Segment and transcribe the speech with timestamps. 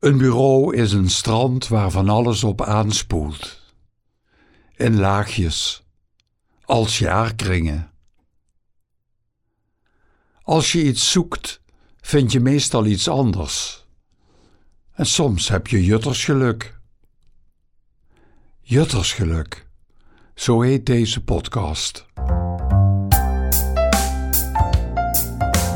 [0.00, 3.60] Een bureau is een strand waar van alles op aanspoelt.
[4.76, 5.82] In laagjes,
[6.64, 7.90] als jaarkringen.
[10.42, 11.60] Als je iets zoekt,
[12.00, 13.86] vind je meestal iets anders.
[14.92, 16.80] En soms heb je juttersgeluk.
[18.60, 19.68] Juttersgeluk,
[20.34, 22.06] zo heet deze podcast.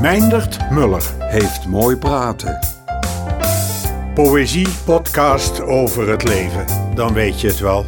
[0.01, 2.74] Meindert Muller Heeft mooi praten.
[4.15, 6.95] Poëzie podcast over het leven.
[6.95, 7.85] Dan weet je het wel.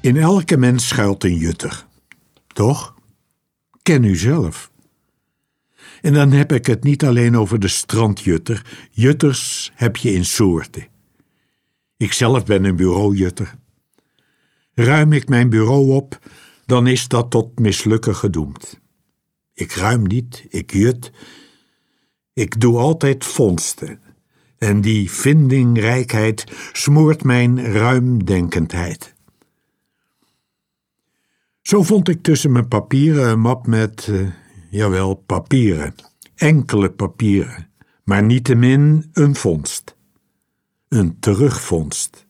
[0.00, 1.86] In elke mens schuilt een jutter.
[2.46, 2.94] Toch?
[3.82, 4.70] Ken u zelf.
[6.00, 8.88] En dan heb ik het niet alleen over de strandjutter.
[8.90, 10.88] Jutters heb je in soorten.
[11.96, 13.54] Ikzelf ben een bureaujutter.
[14.74, 16.18] Ruim ik mijn bureau op,
[16.64, 18.84] dan is dat tot mislukken gedoemd.
[19.56, 21.12] Ik ruim niet, ik jut.
[22.32, 24.00] Ik doe altijd vondsten.
[24.58, 29.14] En die vindingrijkheid smoort mijn ruimdenkendheid.
[31.62, 34.28] Zo vond ik tussen mijn papieren een map met, uh,
[34.70, 35.94] jawel, papieren.
[36.34, 37.70] Enkele papieren,
[38.04, 39.96] maar niettemin een vondst.
[40.88, 42.24] Een terugvondst.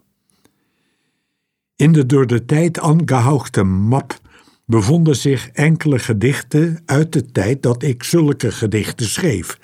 [1.77, 4.21] In de door de tijd angehauchte map
[4.67, 9.59] bevonden zich enkele gedichten uit de tijd dat ik zulke gedichten schreef.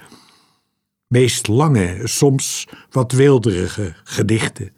[1.07, 4.73] Meest lange, soms wat weelderige gedichten.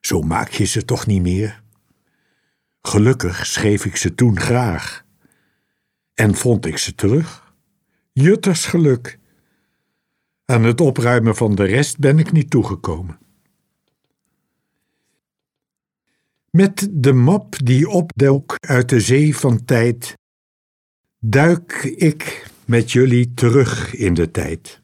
[0.00, 1.62] Zo maak je ze toch niet meer?
[2.82, 5.04] Gelukkig schreef ik ze toen graag.
[6.14, 7.54] En vond ik ze terug?
[8.12, 9.18] Jutters geluk.
[10.44, 13.18] Aan het opruimen van de rest ben ik niet toegekomen.
[16.54, 20.14] Met de map die opdook uit de zee van tijd,
[21.18, 24.80] duik ik met jullie terug in de tijd.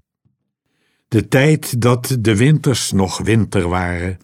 [1.08, 4.18] De tijd dat de winters nog winter waren,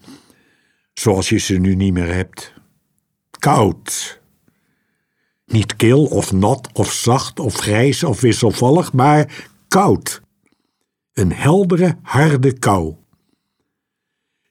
[0.93, 2.53] zoals je ze nu niet meer hebt.
[3.39, 4.21] Koud.
[5.45, 10.21] Niet kil of nat of zacht of grijs of wisselvallig, maar koud.
[11.13, 12.97] Een heldere, harde kou.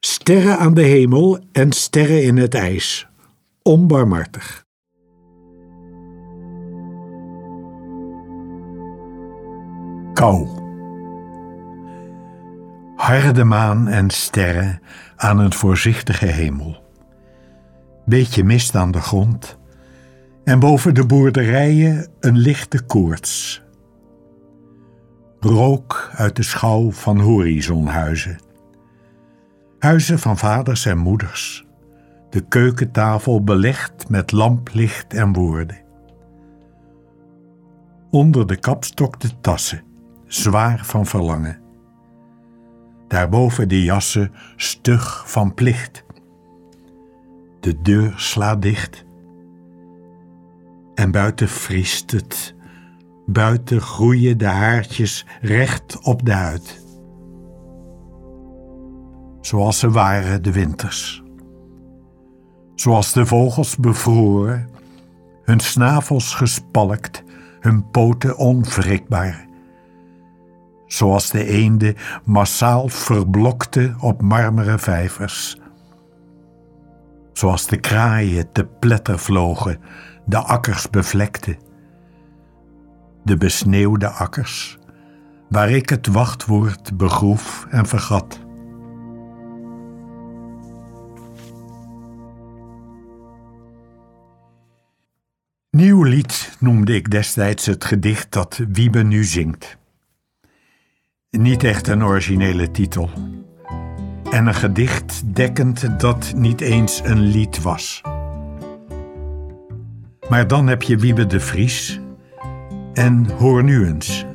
[0.05, 3.07] Sterren aan de hemel en sterren in het ijs.
[3.61, 4.65] Onbarmhartig.
[10.13, 10.47] Kou.
[12.95, 14.79] Harde maan en sterren
[15.15, 16.83] aan een voorzichtige hemel.
[18.05, 19.57] Beetje mist aan de grond
[20.43, 23.63] en boven de boerderijen een lichte koorts.
[25.39, 28.44] Rook uit de schouw van horizonhuizen.
[29.79, 31.65] Huizen van vaders en moeders.
[32.29, 35.83] De keukentafel belegd met lamplicht en woorden.
[38.09, 39.83] Onder de kapstok de tassen,
[40.27, 41.59] zwaar van verlangen.
[43.07, 46.03] Daarboven de jassen, stug van plicht.
[47.59, 49.05] De deur slaat dicht.
[50.95, 52.55] En buiten vriest het.
[53.25, 56.84] Buiten groeien de haartjes recht op de huid
[59.45, 61.23] zoals ze waren de winters.
[62.75, 64.69] Zoals de vogels bevroren,
[65.43, 67.23] hun snavels gespalkt,
[67.59, 69.47] hun poten onwrikbaar.
[70.85, 75.59] Zoals de eenden massaal verblokte op marmeren vijvers.
[77.33, 79.79] Zoals de kraaien te pletter vlogen,
[80.25, 81.57] de akkers bevlekten.
[83.23, 84.77] De besneeuwde akkers,
[85.49, 88.44] waar ik het wachtwoord begroef en vergat.
[95.75, 99.77] Nieuw lied noemde ik destijds het gedicht dat Wiebe nu zingt.
[101.29, 103.09] Niet echt een originele titel.
[104.31, 108.01] En een gedicht dekkend dat niet eens een lied was.
[110.29, 111.99] Maar dan heb je Wiebe de Vries
[112.93, 114.25] en hoor nu eens.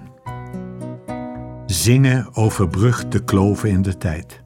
[1.66, 4.42] Zingen overbrugt de kloven in de tijd.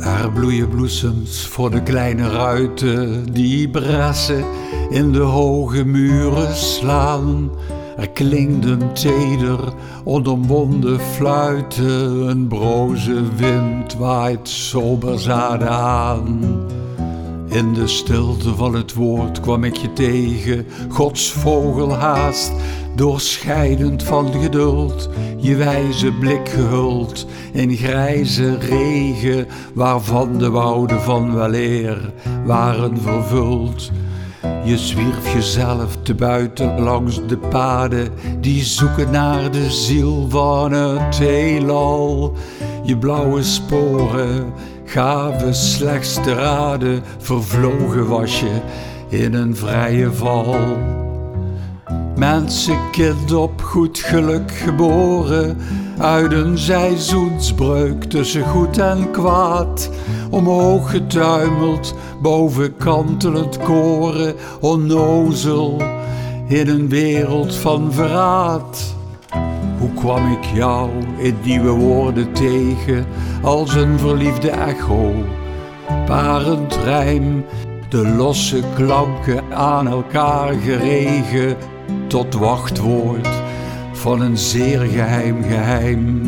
[0.00, 4.44] Er bloeien bloesems voor de kleine ruiten die brassen
[4.90, 7.50] in de hoge muren slaan.
[7.96, 9.58] Er klinkt een teder,
[10.04, 16.40] onomwonden fluiten, een broze wind waait soberzade aan.
[17.50, 22.52] In de stilte van het woord kwam ik je tegen, Gods vogelhaast,
[22.94, 32.12] doorscheidend van geduld, je wijze blik gehuld in grijze regen, waarvan de wouden van weleer
[32.44, 33.90] waren vervuld.
[34.64, 38.08] Je zwierf jezelf te buiten langs de paden
[38.40, 42.34] die zoeken naar de ziel van het heelal.
[42.82, 44.52] Je blauwe sporen
[44.90, 48.60] gaven slechts te raden, vervlogen was je
[49.08, 50.56] in een vrije val.
[52.16, 55.58] Mensenkind op goed geluk geboren,
[55.98, 59.90] uit een seizoensbreuk tussen goed en kwaad.
[60.30, 65.82] Omhoog getuimeld, boven kantelend koren, onnozel
[66.48, 68.98] in een wereld van verraad.
[69.80, 73.06] Hoe kwam ik jou in nieuwe woorden tegen,
[73.42, 75.14] als een verliefde echo,
[76.06, 77.44] parend rijm,
[77.88, 81.56] de losse klanken aan elkaar geregen
[82.06, 83.28] tot wachtwoord
[83.92, 86.22] van een zeer geheim geheim.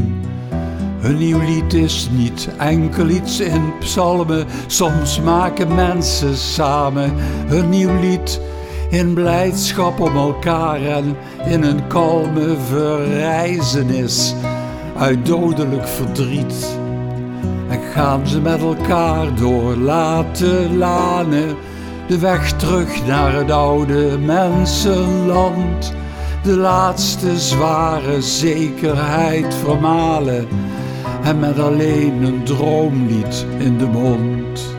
[1.03, 7.13] Een nieuw lied is niet enkel iets in psalmen, soms maken mensen samen
[7.49, 8.41] een nieuw lied
[8.93, 14.35] in blijdschap om elkaar en in een kalme verrijzenis
[14.97, 16.79] uit dodelijk verdriet.
[17.69, 21.56] En gaan ze met elkaar door late lanen
[22.09, 25.93] de weg terug naar het oude mensenland.
[26.43, 30.49] De laatste zware zekerheid vermalen
[31.23, 34.72] en met alleen een droomlied in de mond.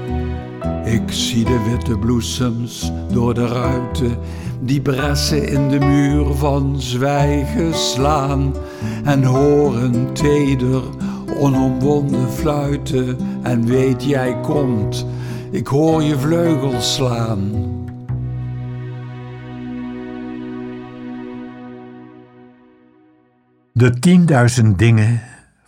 [0.94, 4.18] Ik zie de witte bloesems door de ruiten,
[4.62, 8.54] die bressen in de muur van zwijgen slaan
[9.04, 10.84] en horen teder
[11.40, 15.06] onomwonden fluiten en weet jij komt
[15.54, 17.52] ik hoor je vleugels slaan.
[23.72, 25.22] De tienduizend dingen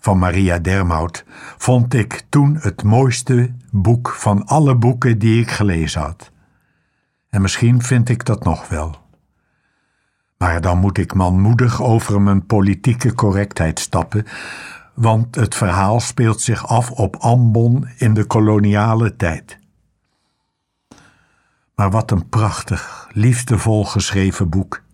[0.06, 1.26] van Maria Dermout
[1.58, 6.32] vond ik toen het mooiste boek van alle boeken die ik gelezen had.
[7.30, 8.96] En misschien vind ik dat nog wel.
[10.38, 14.26] Maar dan moet ik manmoedig over mijn politieke correctheid stappen,
[14.94, 19.60] want het verhaal speelt zich af op Ambon in de koloniale tijd.
[21.76, 24.85] Maar wat een prachtig, liefdevol geschreven boek.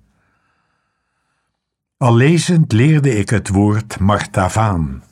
[2.01, 5.03] Al lezend leerde ik het woord martavaan,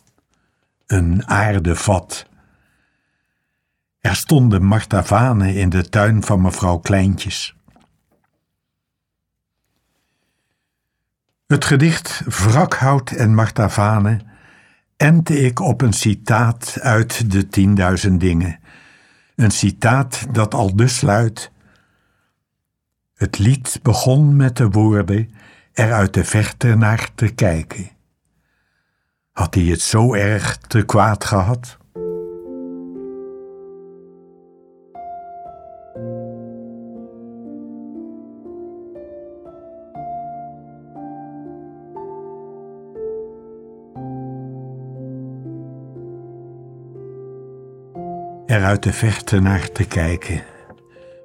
[0.86, 2.26] een aardevat.
[4.00, 7.56] Er stonden martavanen in de tuin van mevrouw Kleintjes.
[11.48, 14.22] Het gedicht Wrakhout en martavanen
[14.98, 18.60] ente ik op een citaat uit de tienduizend dingen.
[19.36, 21.52] Een citaat dat al dus luidt
[23.16, 25.39] het lied begon met de woorden
[25.74, 27.90] er uit de verte naar te kijken.
[29.32, 31.78] Had hij het zo erg te kwaad gehad?
[48.46, 50.44] Er uit de verte naar te kijken,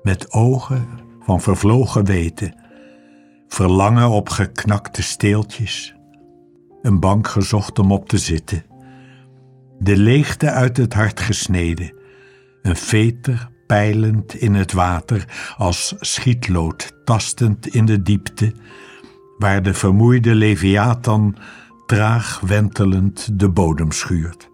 [0.02, 0.88] met ogen
[1.20, 2.63] van vervlogen weten,
[3.54, 5.94] verlangen op geknakte steeltjes,
[6.82, 8.64] een bank gezocht om op te zitten,
[9.78, 11.94] de leegte uit het hart gesneden,
[12.62, 18.52] een veter pijlend in het water als schietlood tastend in de diepte,
[19.38, 21.36] waar de vermoeide leviathan
[21.86, 24.50] traag wentelend de bodem schuurt.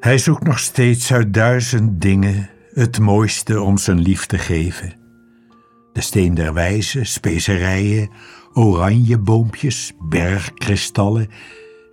[0.00, 5.03] Hij zoekt nog steeds uit duizend dingen het mooiste om zijn lief te geven.
[5.94, 8.10] De steen der wijze, specerijen,
[8.52, 11.28] oranjeboompjes, bergkristallen,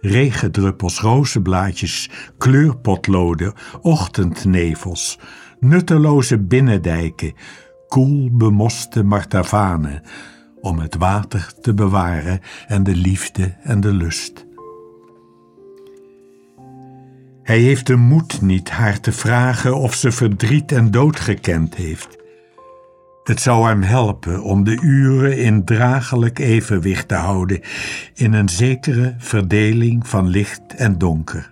[0.01, 5.19] regendruppels, rozenblaadjes, kleurpotloden, ochtendnevels,
[5.59, 7.33] nutteloze binnendijken,
[7.87, 10.01] koel bemoste martavanen,
[10.61, 14.45] om het water te bewaren en de liefde en de lust.
[17.43, 22.20] Hij heeft de moed niet haar te vragen of ze verdriet en dood gekend heeft.
[23.23, 27.61] Het zou hem helpen om de uren in dragelijk evenwicht te houden,
[28.13, 31.51] in een zekere verdeling van licht en donker,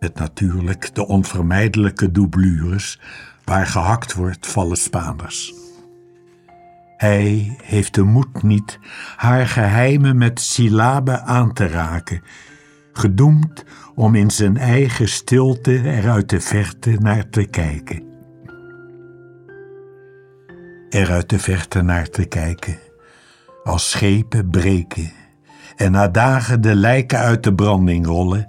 [0.00, 3.00] met natuurlijk de onvermijdelijke doublures,
[3.44, 5.54] waar gehakt wordt vallen Spaanders.
[6.96, 8.78] Hij heeft de moed niet
[9.16, 12.22] haar geheimen met syllaben aan te raken,
[12.92, 13.64] gedoemd
[13.94, 18.11] om in zijn eigen stilte er uit de verte naar te kijken.
[20.92, 22.78] Er uit de verte naar te kijken,
[23.64, 25.12] als schepen breken
[25.76, 28.48] en na dagen de lijken uit de branding rollen,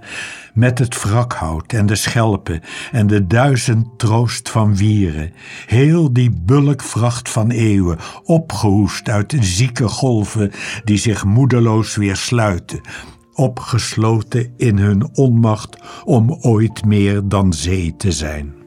[0.53, 5.33] met het wrakhout en de schelpen en de duizend troost van wieren,
[5.65, 10.51] heel die bulkvracht van eeuwen, opgehoest uit zieke golven
[10.83, 12.81] die zich moedeloos weer sluiten,
[13.33, 18.62] opgesloten in hun onmacht om ooit meer dan zee te zijn.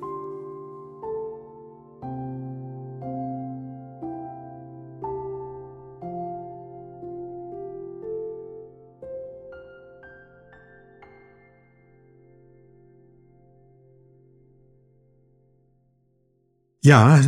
[16.87, 17.21] Ja,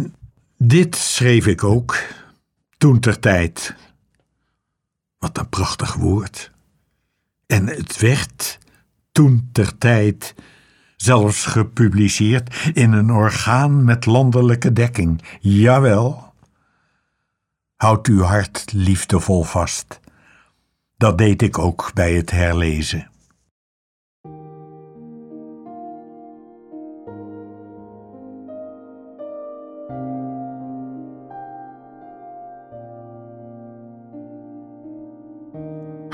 [0.57, 1.97] dit schreef ik ook,
[2.77, 3.75] toen ter tijd.
[5.19, 6.50] Wat een prachtig woord.
[7.47, 8.59] En het werd,
[9.12, 10.35] toen ter tijd,
[10.97, 15.23] zelfs gepubliceerd in een orgaan met landelijke dekking.
[15.41, 16.33] Jawel.
[17.77, 20.00] Houd uw hart liefdevol vast.
[20.97, 23.11] Dat deed ik ook bij het herlezen.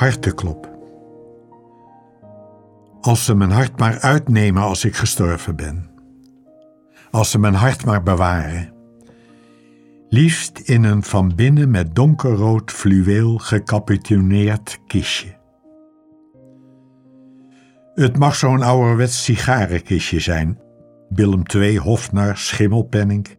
[0.04, 0.70] Harteklop.
[3.00, 5.90] Als ze mijn hart maar uitnemen als ik gestorven ben.
[7.10, 8.72] Als ze mijn hart maar bewaren.
[10.08, 15.36] Liefst in een van binnen met donkerrood fluweel gecapitoneerd kistje.
[17.94, 20.58] Het mag zo'n ouderwets sigarenkistje zijn.
[21.08, 23.38] Willem II, Hofnar, Schimmelpenning.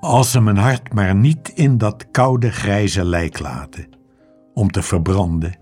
[0.00, 3.97] Als ze mijn hart maar niet in dat koude grijze lijk laten
[4.58, 5.58] om te verbranden.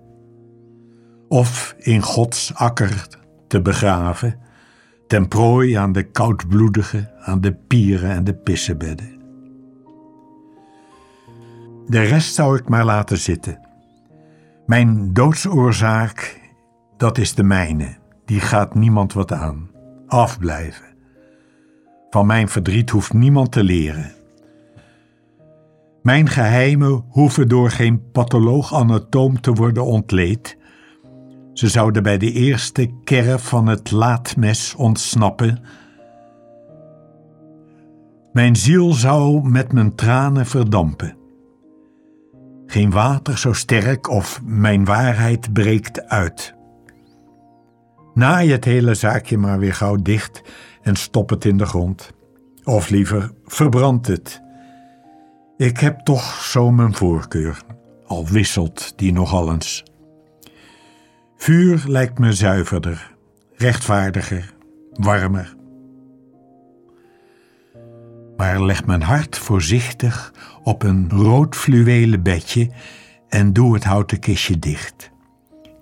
[1.29, 3.07] Of in Gods akker
[3.47, 4.39] te begraven,
[5.07, 9.15] ten prooi aan de koudbloedige, aan de pieren en de pissenbedden.
[11.87, 13.61] De rest zou ik maar laten zitten.
[14.67, 16.41] Mijn doodsoorzaak,
[16.97, 19.71] dat is de mijne, die gaat niemand wat aan.
[20.07, 20.95] Afblijven.
[22.11, 24.16] Van mijn verdriet hoeft niemand te leren.
[26.07, 30.59] Mijn geheimen hoeven door geen patholoog-anatoom te worden ontleed.
[31.53, 35.63] Ze zouden bij de eerste kerf van het laadmes ontsnappen.
[38.33, 41.17] Mijn ziel zou met mijn tranen verdampen.
[42.67, 46.55] Geen water zo sterk of mijn waarheid breekt uit.
[48.15, 50.43] Naai het hele zaakje maar weer gauw dicht
[50.83, 52.13] en stop het in de grond.
[52.65, 54.45] Of liever, verbrand het
[55.57, 57.63] ik heb toch zo mijn voorkeur,
[58.07, 59.83] al wisselt die nogal eens.
[61.37, 63.15] Vuur lijkt me zuiverder,
[63.57, 64.55] rechtvaardiger,
[64.93, 65.55] warmer.
[68.37, 70.33] Maar leg mijn hart voorzichtig
[70.63, 72.71] op een rood fluwelen bedje
[73.29, 75.11] en doe het houten kistje dicht.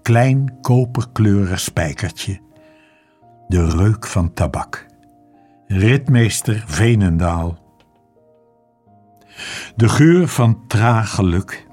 [0.03, 2.41] Klein koperkleurig spijkertje.
[3.49, 4.87] De reuk van tabak.
[5.67, 7.64] Ritmeester Venendaal
[9.77, 11.67] de geur van traag geluk.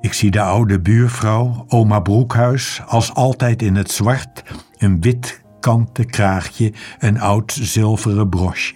[0.00, 4.42] Ik zie de oude buurvrouw, oma Broekhuis, als altijd in het zwart,
[4.78, 8.74] een wit kanten kraagje, een oud zilveren brosje.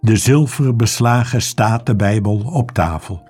[0.00, 3.28] De zilveren beslagen statenbijbel op tafel.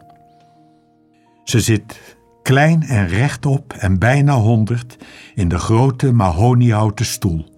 [1.44, 4.96] Ze zit klein en rechtop en bijna honderd
[5.34, 7.55] in de grote mahoniehouten stoel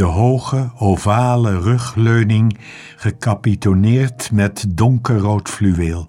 [0.00, 2.58] de hoge, ovale rugleuning
[2.96, 6.08] gekapitoneerd met donkerrood fluweel.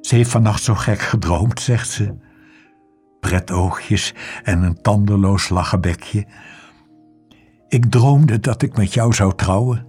[0.00, 2.14] Ze heeft vannacht zo gek gedroomd, zegt ze.
[3.20, 6.26] Pretoogjes en een tandeloos lachenbekje.
[7.68, 9.86] Ik droomde dat ik met jou zou trouwen.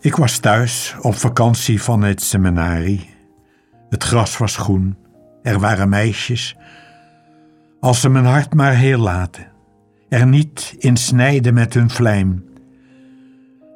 [0.00, 3.10] Ik was thuis op vakantie van het seminarie.
[3.88, 4.96] Het gras was groen,
[5.42, 6.56] er waren meisjes,
[7.80, 9.46] als ze mijn hart maar heel laten,
[10.08, 12.44] er niet in snijden met hun vlijm.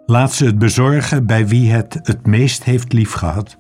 [0.06, 3.56] Laat ze het bezorgen bij wie het het meest heeft liefgehad.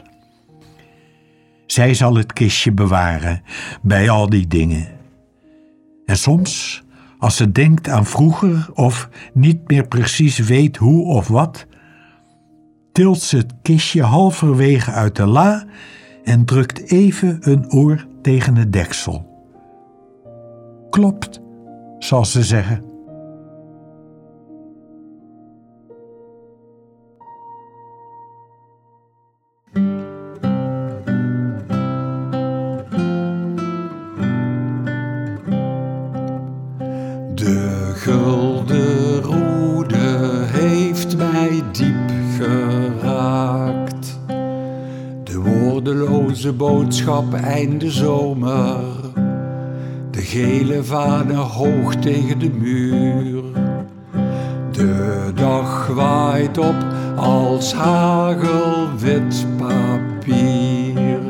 [1.66, 3.42] Zij zal het kistje bewaren
[3.82, 4.88] bij al die dingen.
[6.04, 6.82] En soms,
[7.18, 11.66] als ze denkt aan vroeger of niet meer precies weet hoe of wat,
[12.92, 15.64] tilt ze het kistje halverwege uit de la
[16.24, 19.29] en drukt even een oor tegen het deksel
[20.90, 21.40] klopt,
[21.98, 22.88] zal ze zeggen.
[37.34, 44.18] De gulden roede heeft mij diep geraakt.
[45.24, 48.99] De woordeloze boodschap einde zomer.
[50.30, 53.42] Gele vanen hoog tegen de muur.
[54.70, 56.74] De dag waait op
[57.16, 61.20] als hagelwit papier.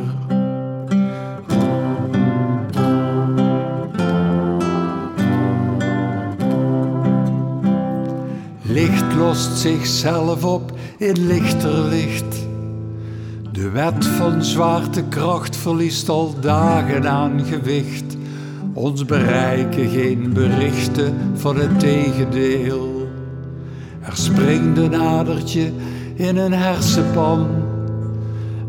[8.62, 12.46] Licht lost zichzelf op in lichter licht.
[13.52, 17.99] De wet van zwaartekracht verliest al dagen aan gewicht.
[18.80, 23.08] Ons bereiken geen berichten van het tegendeel.
[24.00, 25.72] Er springt een adertje
[26.14, 27.46] in een hersenpan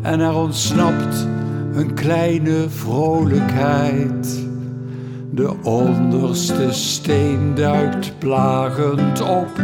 [0.02, 1.26] en er ontsnapt
[1.74, 4.46] een kleine vrolijkheid.
[5.30, 9.62] De onderste steen duikt plagend op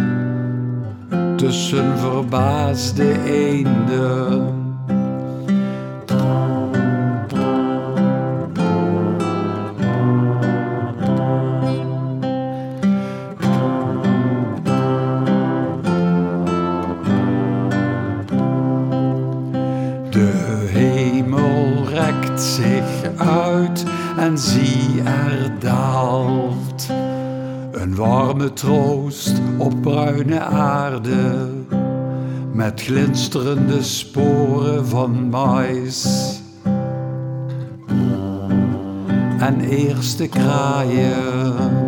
[1.36, 4.57] tussen verbaasde eenden.
[27.80, 31.48] Een warme troost op bruine aarde
[32.52, 36.06] met glinsterende sporen van mais
[39.38, 41.87] en eerste kraaien.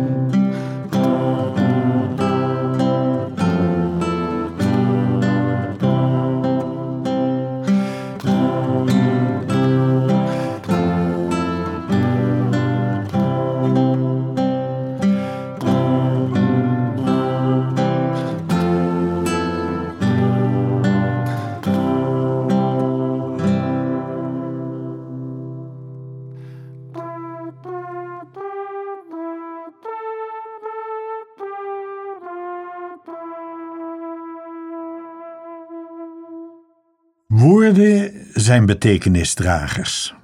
[37.41, 40.15] Woorden zijn betekenisdragers.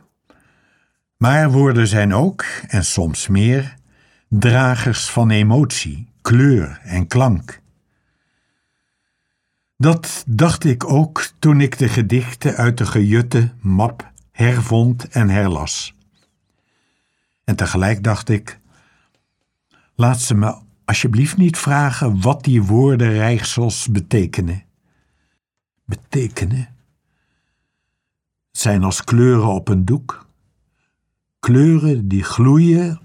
[1.17, 3.75] Maar woorden zijn ook, en soms meer,
[4.29, 7.61] dragers van emotie, kleur en klank.
[9.77, 15.93] Dat dacht ik ook toen ik de gedichten uit de gejutte map hervond en herlas.
[17.43, 18.59] En tegelijk dacht ik:
[19.95, 24.63] laat ze me alsjeblieft niet vragen wat die woordenrijgsels betekenen.
[25.85, 26.75] Betekenen?
[28.59, 30.27] Zijn als kleuren op een doek.
[31.39, 32.99] Kleuren die gloeien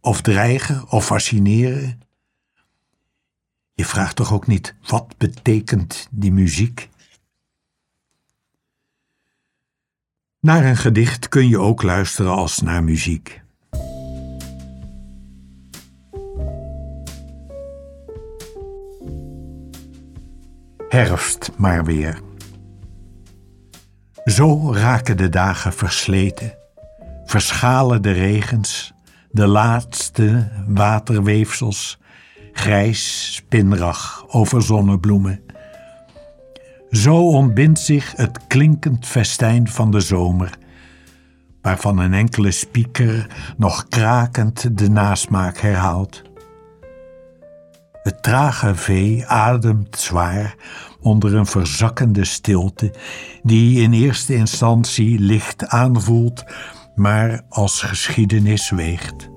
[0.00, 2.00] of dreigen of fascineren.
[3.72, 6.88] Je vraagt toch ook niet wat betekent die muziek?
[10.40, 13.42] Naar een gedicht kun je ook luisteren als naar muziek.
[20.88, 22.27] Herfst maar weer.
[24.28, 26.54] Zo raken de dagen versleten,
[27.24, 28.92] verschalen de regens,
[29.30, 31.98] de laatste waterweefsels,
[32.52, 35.40] grijs spinrag over zonnebloemen.
[36.90, 40.58] Zo ontbindt zich het klinkend festijn van de zomer,
[41.62, 46.22] waarvan een enkele spieker nog krakend de nasmaak herhaalt.
[48.02, 50.54] Het trage vee ademt zwaar
[51.08, 52.94] onder een verzakkende stilte,
[53.42, 56.44] die in eerste instantie licht aanvoelt,
[56.94, 59.28] maar als geschiedenis weegt.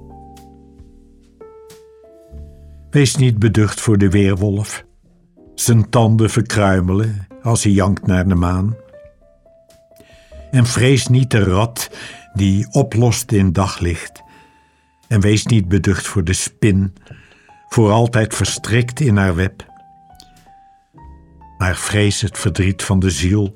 [2.90, 4.86] Wees niet beducht voor de weerwolf.
[5.56, 8.76] Zijn tanden verkruimelen als hij jankt naar de maan.
[10.52, 11.90] En vrees niet de rat
[12.34, 14.24] die oplost in daglicht.
[15.08, 16.94] En wees niet beducht voor de spin,
[17.70, 19.71] voor altijd verstrikt in haar web
[21.62, 23.56] maar vrees het verdriet van de ziel.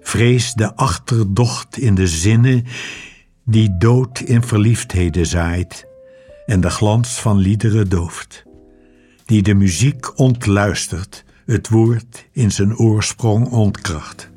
[0.00, 2.64] Vrees de achterdocht in de zinnen
[3.44, 5.86] die dood in verliefdheden zaait
[6.46, 8.44] en de glans van liederen dooft,
[9.24, 14.30] die de muziek ontluistert, het woord in zijn oorsprong ontkracht.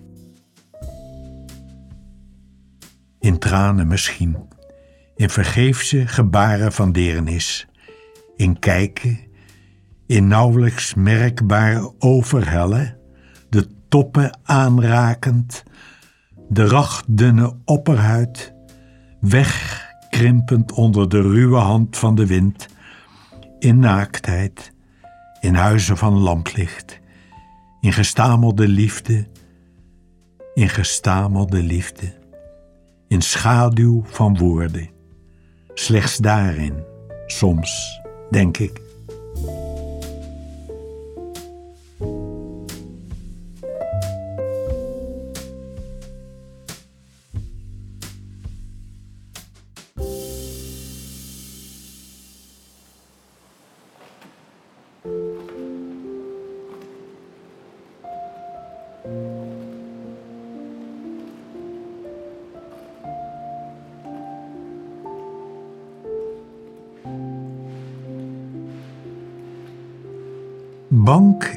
[3.19, 4.37] In tranen misschien,
[5.15, 7.67] in vergeefse gebaren van deernis,
[8.35, 9.19] in kijken
[10.05, 12.97] in nauwelijks merkbaar overhellen,
[13.49, 15.63] de toppen aanrakend,
[16.49, 18.53] de rachtdunne opperhuid,
[19.19, 22.67] wegkrimpend onder de ruwe hand van de wind,
[23.59, 24.71] in naaktheid,
[25.39, 26.99] in huizen van lamplicht,
[27.81, 29.27] in gestamelde liefde,
[30.53, 32.13] in gestamelde liefde,
[33.07, 34.89] in schaduw van woorden.
[35.73, 36.83] Slechts daarin,
[37.25, 38.82] soms, denk ik.
[59.03, 59.11] Bank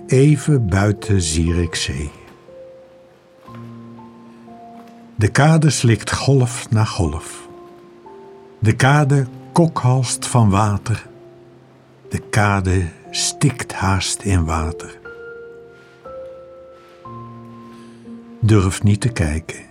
[0.06, 2.10] even buiten Zierikzee.
[5.14, 7.48] De kade slikt golf na golf.
[8.58, 11.06] De kade kokhalst van water.
[12.08, 14.95] De kade stikt haast in water.
[18.56, 19.64] Durf niet te kijken.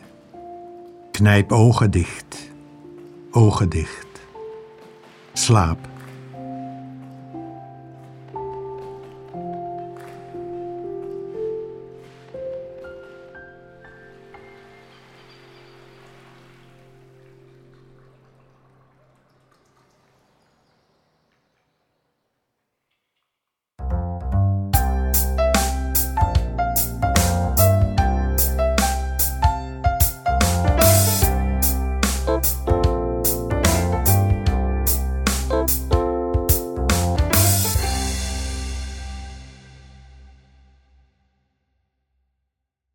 [1.11, 2.51] Knijp ogen dicht.
[3.31, 4.07] Ogen dicht.
[5.33, 5.77] Slaap.